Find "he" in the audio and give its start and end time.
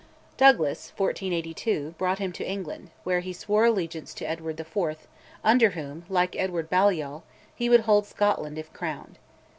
3.19-3.31, 7.53-7.69